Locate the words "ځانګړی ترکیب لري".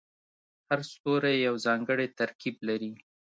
1.65-2.91